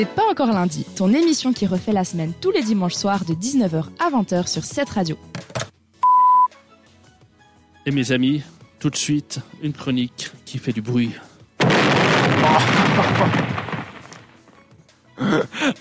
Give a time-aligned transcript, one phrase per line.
[0.00, 3.34] C'est pas encore lundi, ton émission qui refait la semaine tous les dimanches soirs de
[3.34, 5.14] 19h à 20h sur cette radio.
[7.84, 8.42] Et mes amis,
[8.78, 11.10] tout de suite, une chronique qui fait du bruit.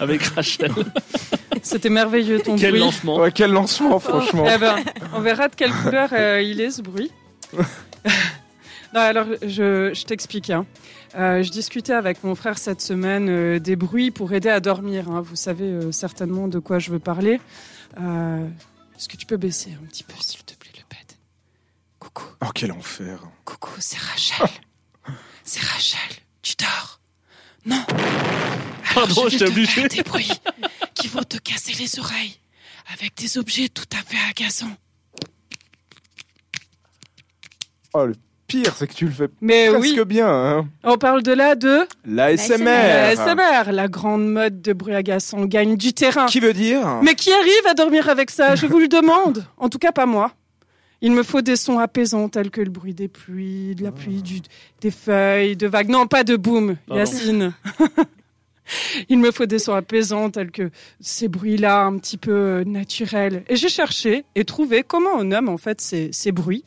[0.00, 0.72] Avec Rachel.
[1.62, 2.80] C'était merveilleux ton Quel bruit.
[2.80, 3.18] lancement.
[3.18, 4.46] Ouais, quel lancement, franchement.
[4.52, 4.78] Eh ben,
[5.14, 7.12] on verra de quelle couleur euh, il est ce bruit.
[8.94, 10.50] non, alors je, je t'explique.
[10.50, 10.66] hein.
[11.14, 15.10] Euh, je discutais avec mon frère cette semaine euh, des bruits pour aider à dormir.
[15.10, 15.20] hein.
[15.20, 17.40] Vous savez euh, certainement de quoi je veux parler.
[17.96, 21.16] Est-ce que tu peux baisser un petit peu, s'il te plaît, le bed
[21.98, 23.20] Coucou, Oh, quel enfer.
[23.44, 24.46] coucou, c'est Rachel.
[25.44, 26.16] C'est Rachel.
[26.42, 27.00] Tu dors?
[27.66, 27.84] Non.
[27.88, 29.88] Alors, Pardon, je j'étais te obligé.
[29.88, 30.30] des bruits
[30.94, 32.38] qui vont te casser les oreilles
[32.92, 34.76] avec des objets tout à fait agaçants.
[37.94, 38.14] Oh, le
[38.48, 40.28] pire, c'est que tu le fais Mais presque oui, bien.
[40.28, 40.68] Hein.
[40.82, 42.64] on parle de là de L'ASMR.
[42.64, 46.26] la SMR, la grande mode de bruit agaçant gagne du terrain.
[46.26, 48.56] Qui veut dire Mais qui arrive à dormir avec ça?
[48.56, 49.44] Je vous le demande.
[49.58, 50.32] En tout cas, pas moi.
[51.00, 54.20] Il me faut des sons apaisants tels que le bruit des pluies, de la pluie,
[54.22, 54.40] du,
[54.80, 55.90] des feuilles, de vagues.
[55.90, 56.98] Non, pas de boom, Pardon.
[57.00, 57.52] Yacine.
[59.08, 63.44] Il me faut des sons apaisants tels que ces bruits-là un petit peu naturels.
[63.48, 66.64] Et j'ai cherché et trouvé comment on nomme en fait ces, ces bruits.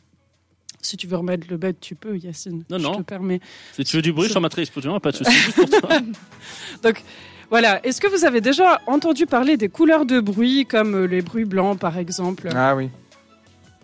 [0.84, 2.64] Si tu veux remettre le bête, tu peux, Yacine.
[2.68, 2.96] Non, Je non.
[2.96, 3.40] te permets.
[3.72, 5.30] Si tu veux du bruit, je t'en mettrai explosion, pas de soucis.
[5.32, 6.00] juste pour toi.
[6.82, 7.02] Donc
[7.50, 11.22] voilà, est-ce que vous avez déjà entendu parler des couleurs de bruit comme euh, les
[11.22, 12.48] bruits blancs par exemple?
[12.54, 12.90] Ah oui.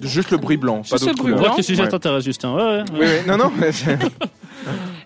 [0.00, 1.38] Juste le bruit blanc, pas Juste le d'autre bruit On couleur.
[1.38, 1.55] voit blanc.
[1.56, 1.88] que le sujet Ouais.
[1.88, 2.55] t'intéresse, Justin.
[2.55, 2.84] Ouais, ouais.
[2.92, 3.06] Oui, oui.
[3.28, 3.98] Non, non, mais c'est-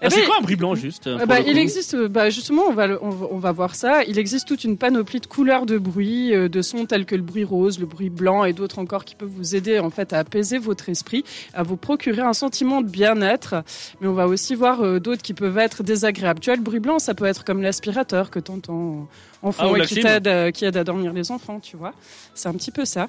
[0.03, 2.63] Ah, Eh c'est ben, quoi un bruit blanc, juste bah, le il existe, bah, justement,
[2.69, 4.03] on va, le- on, va, on va voir ça.
[4.05, 7.23] Il existe toute une panoplie de couleurs de bruit, euh, de sons tels que le
[7.23, 10.19] bruit rose, le bruit blanc et d'autres encore qui peuvent vous aider en fait à
[10.19, 13.55] apaiser votre esprit, à vous procurer un sentiment de bien-être.
[14.01, 16.41] Mais on va aussi voir euh, d'autres qui peuvent être désagréables.
[16.41, 19.07] Tu vois, le bruit blanc, ça peut être comme l'aspirateur que tu entends
[19.43, 21.93] en fond Ah, et qui euh, qui aide à dormir les enfants, tu vois.
[22.35, 23.09] C'est un petit peu ça.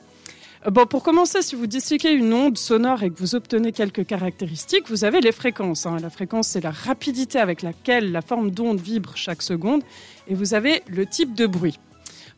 [0.72, 4.90] Bon, pour commencer, si vous disséquez une onde sonore et que vous obtenez quelques caractéristiques,
[4.90, 5.86] vous avez les fréquences.
[5.86, 5.98] hein.
[6.02, 9.84] La fréquence, c'est la rapidité avec laquelle la forme d'onde vibre chaque seconde.
[10.28, 11.80] Et vous avez le type de bruit.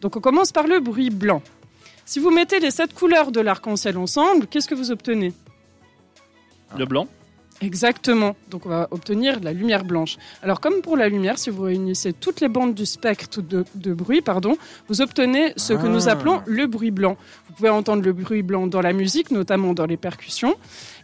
[0.01, 1.43] Donc, on commence par le bruit blanc.
[2.05, 5.31] Si vous mettez les sept couleurs de l'arc-en-ciel ensemble, qu'est-ce que vous obtenez?
[6.77, 7.07] Le blanc.
[7.61, 8.35] Exactement.
[8.49, 10.17] Donc on va obtenir la lumière blanche.
[10.43, 13.93] Alors comme pour la lumière, si vous réunissez toutes les bandes du spectre de, de
[13.93, 14.57] bruit, pardon,
[14.89, 16.11] vous obtenez ce que nous Ah.
[16.11, 17.15] appelons le bruit blanc.
[17.55, 20.57] Vous pouvez entendre le bruit blanc dans la musique, notamment dans les percussions.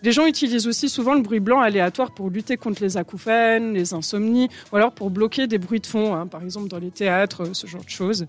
[0.03, 3.94] Les gens utilisent aussi souvent le bruit blanc aléatoire pour lutter contre les acouphènes, les
[3.94, 7.56] insomnies, ou alors pour bloquer des bruits de fond, hein, par exemple dans les théâtres,
[7.56, 8.25] ce genre de choses.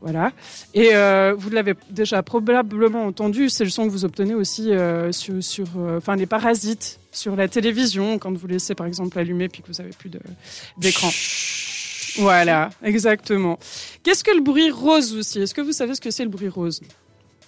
[0.00, 0.30] Voilà.
[0.72, 5.10] Et euh, vous l'avez déjà probablement entendu, c'est le son que vous obtenez aussi euh,
[5.10, 9.48] sur, sur euh, enfin les parasites sur la télévision quand vous laissez par exemple allumer
[9.48, 10.12] puis que vous avez plus
[10.78, 11.10] d'écran.
[12.18, 13.58] Voilà, exactement.
[14.04, 15.40] Qu'est-ce que le bruit rose aussi?
[15.40, 16.80] Est-ce que vous savez ce que c'est le bruit rose?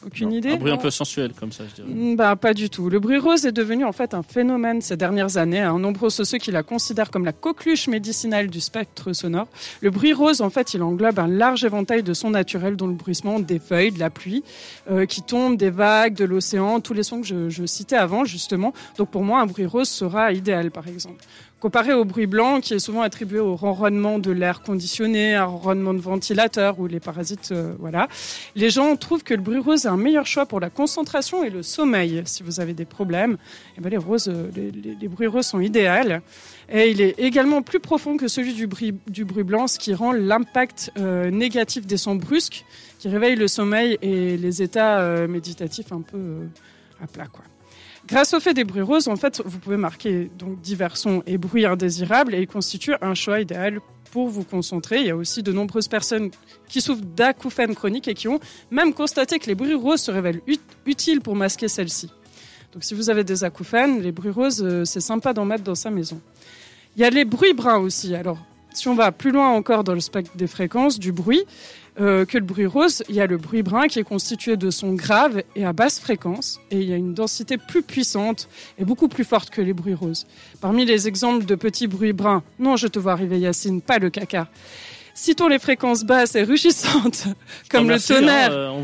[0.04, 1.88] Aucune idée Un bruit un peu sensuel, comme ça, je dirais.
[1.88, 2.90] Mm, Bah, pas du tout.
[2.90, 5.60] Le bruit rose est devenu en fait un phénomène ces dernières années.
[5.60, 5.78] Hein.
[5.78, 9.48] Nombreux sont ceux qui la considèrent comme la coqueluche médicinale du spectre sonore.
[9.80, 12.94] Le bruit rose, en fait, il englobe un large éventail de sons naturels, dont le
[12.94, 14.44] bruissement des feuilles, de la pluie,
[14.90, 18.24] euh, qui tombent, des vagues, de l'océan, tous les sons que je, je citais avant,
[18.24, 18.72] justement.
[18.98, 21.24] Donc pour moi, un bruit rose sera idéal, par exemple.
[21.58, 25.94] Comparé au bruit blanc, qui est souvent attribué au ronronnement de l'air conditionné, un ronronnement
[25.94, 28.08] de ventilateur ou les parasites, euh, voilà.
[28.56, 31.48] Les gens trouvent que le bruit rose est un meilleur choix pour la concentration et
[31.48, 32.22] le sommeil.
[32.26, 33.38] Si vous avez des problèmes,
[33.78, 36.20] eh ben les, roses, euh, les, bruits roses sont idéaux.
[36.68, 38.92] Et il est également plus profond que celui du bruit,
[39.42, 42.66] blanc, ce qui rend l'impact euh, négatif des sons brusques,
[42.98, 46.18] qui réveillent le sommeil et les états méditatifs un peu
[47.02, 47.44] à plat, quoi.
[48.06, 51.38] Grâce au fait des bruits roses, en fait, vous pouvez marquer donc divers sons et
[51.38, 53.80] bruits indésirables et ils constituent un choix idéal
[54.12, 55.00] pour vous concentrer.
[55.00, 56.30] Il y a aussi de nombreuses personnes
[56.68, 58.38] qui souffrent d'acouphènes chroniques et qui ont
[58.70, 62.10] même constaté que les bruits roses se révèlent ut- utiles pour masquer celles-ci.
[62.72, 65.74] Donc si vous avez des acouphènes, les bruits roses, euh, c'est sympa d'en mettre dans
[65.74, 66.20] sa maison.
[66.94, 68.14] Il y a les bruits bruns aussi.
[68.14, 68.38] Alors,
[68.76, 71.44] si on va plus loin encore dans le spectre des fréquences du bruit,
[71.98, 74.70] euh, que le bruit rose, il y a le bruit brun qui est constitué de
[74.70, 78.84] sons graves et à basse fréquence, et il y a une densité plus puissante et
[78.84, 80.26] beaucoup plus forte que les bruits roses.
[80.60, 84.10] Parmi les exemples de petits bruits bruns, non, je te vois arriver Yacine, pas le
[84.10, 84.48] caca.
[85.14, 87.28] Citons les fréquences basses et rugissantes,
[87.70, 88.74] comme le Merci, tonnerre, hein,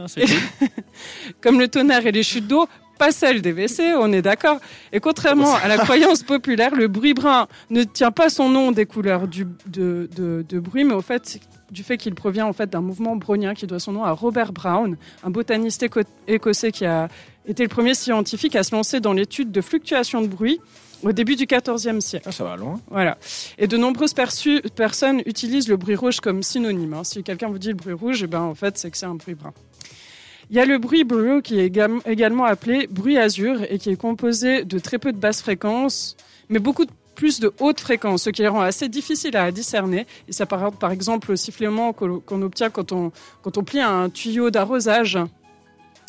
[0.00, 0.06] hein,
[1.42, 2.66] comme le tonnerre et les chutes d'eau,
[3.00, 4.58] pas celles des WC, on est d'accord.
[4.92, 8.84] Et contrairement à la croyance populaire, le bruit brun ne tient pas son nom des
[8.86, 12.68] couleurs du, de, de, de bruit, mais au fait du fait qu'il provient en fait
[12.68, 16.84] d'un mouvement brownien qui doit son nom à Robert Brown, un botaniste éco- écossais qui
[16.84, 17.08] a
[17.46, 20.60] été le premier scientifique à se lancer dans l'étude de fluctuations de bruit
[21.02, 22.26] au début du XIVe siècle.
[22.28, 22.78] Ah, ça va loin.
[22.90, 23.16] Voilà.
[23.56, 26.92] Et de nombreuses personnes utilisent le bruit rouge comme synonyme.
[26.92, 27.04] hein.
[27.04, 29.14] Si quelqu'un vous dit le bruit rouge, eh ben, en fait, c'est que c'est un
[29.14, 29.52] bruit brun.
[30.50, 33.96] Il y a le bruit bleu qui est également appelé bruit azur et qui est
[33.96, 36.16] composé de très peu de basses fréquences,
[36.48, 40.08] mais beaucoup plus de hautes fréquences, ce qui rend assez difficile à discerner.
[40.26, 43.12] Et ça par, exemple au sifflement qu'on obtient quand on,
[43.62, 45.18] plie un tuyau d'arrosage.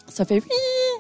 [0.08, 0.42] Ça fait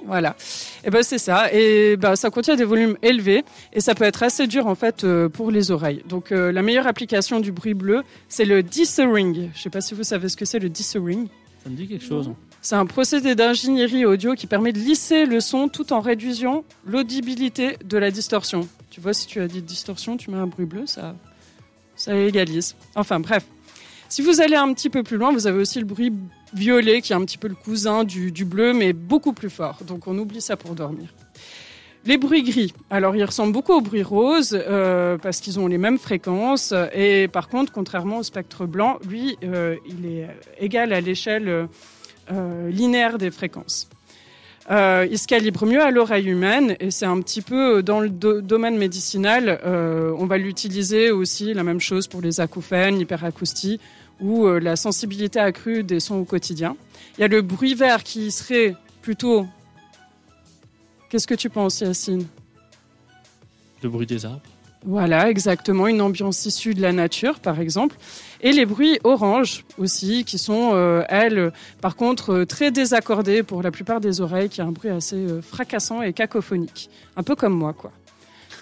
[0.06, 0.36] voilà.
[0.84, 1.52] Et ben c'est ça.
[1.52, 3.44] Et ben ça contient des volumes élevés
[3.74, 6.04] et ça peut être assez dur en fait euh, pour les oreilles.
[6.08, 9.50] Donc euh, la meilleure application du bruit bleu, c'est le dithering.
[9.56, 11.28] Je sais pas si vous savez ce que c'est le dithering.
[11.64, 12.32] Ça me dit quelque chose.
[12.64, 17.78] C'est un procédé d'ingénierie audio qui permet de lisser le son tout en réduisant l'audibilité
[17.84, 18.68] de la distorsion.
[18.92, 21.16] Tu vois, si tu as dit distorsion, tu mets un bruit bleu, ça,
[21.96, 22.76] ça égalise.
[22.94, 23.46] Enfin bref.
[24.10, 26.14] Si vous allez un petit peu plus loin, vous avez aussi le bruit
[26.54, 29.80] violet qui est un petit peu le cousin du, bleu, mais beaucoup plus fort.
[29.88, 31.14] Donc on oublie ça pour dormir.
[32.06, 32.74] Les bruits gris.
[32.92, 36.74] Alors ils ressemblent beaucoup aux bruits roses euh, parce qu'ils ont les mêmes fréquences.
[36.94, 40.28] Et par contre, contrairement au spectre blanc, lui, euh, il est
[40.60, 41.66] égal à l'échelle euh,
[42.30, 43.88] linéaire des fréquences.
[44.70, 48.00] Euh, il se calibre mieux à l'oreille humaine et c'est un petit peu euh, dans
[48.00, 49.60] le do- domaine médicinal.
[49.66, 53.80] euh, on va l'utiliser aussi la même chose pour les acouphènes, l'hyperacoustie
[54.20, 56.78] ou euh, la sensibilité accrue des sons au quotidien.
[57.18, 59.48] Il y a le bruit vert qui serait plutôt.
[61.10, 62.28] Qu'est-ce que tu penses, Yacine?
[63.82, 64.42] Le bruit des arbres.
[64.84, 67.96] Voilà, exactement, une ambiance issue de la nature, par exemple.
[68.42, 71.52] Et les bruits orange aussi, qui sont, euh, elles,
[71.82, 75.18] par contre, euh, très désaccordés pour la plupart des oreilles, qui a un bruit assez
[75.18, 76.90] euh, fracassant et cacophonique.
[77.16, 77.92] Un peu comme moi, quoi.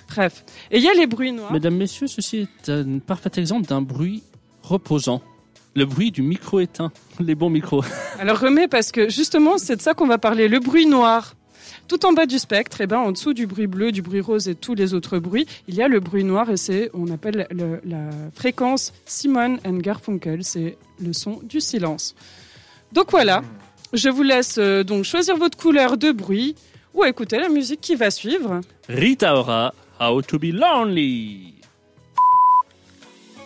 [0.10, 0.44] Bref.
[0.72, 1.54] Et il y a les bruits noirs.
[1.54, 4.24] Mesdames, messieurs, ceci est un parfait exemple d'un bruit
[4.62, 5.22] reposant.
[5.76, 6.92] Le bruit du micro éteint.
[7.20, 7.84] Les bons micros.
[8.20, 10.50] Alors remets, parce que justement, c'est de ça qu'on va parler.
[10.50, 11.36] Le bruit noir.
[11.90, 14.48] Tout en bas du spectre, et ben, en dessous du bruit bleu, du bruit rose
[14.48, 17.48] et tous les autres bruits, il y a le bruit noir et c'est, on appelle
[17.50, 22.16] le- la fréquence Simon and Garfunkel, c'est le son du silence.
[22.94, 23.42] Donc voilà,
[23.94, 26.54] je vous laisse euh, donc choisir votre couleur de bruit
[26.94, 28.62] ou écouter la musique qui va suivre.
[28.88, 31.56] Rita Ora, How to be lonely.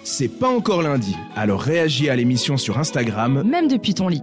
[0.03, 4.21] C'est pas encore lundi, alors réagis à l'émission sur Instagram Même depuis ton lit.